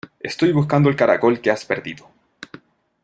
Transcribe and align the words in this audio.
Estoy 0.19 0.51
buscando 0.51 0.89
el 0.89 0.95
caracol 0.95 1.39
que 1.39 1.51
has 1.51 1.63
perdido. 1.63 2.09